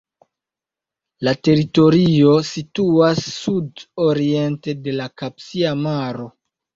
[1.27, 6.27] La teritorio situas sudoriente de la Kaspia Maro.